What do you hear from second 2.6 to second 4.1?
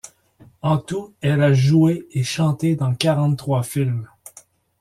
dans quarante-trois films.